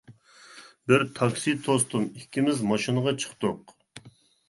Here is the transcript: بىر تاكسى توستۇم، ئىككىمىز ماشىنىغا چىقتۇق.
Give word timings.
بىر 0.91 1.05
تاكسى 1.19 1.55
توستۇم، 1.69 2.09
ئىككىمىز 2.17 2.67
ماشىنىغا 2.75 3.17
چىقتۇق. 3.23 3.81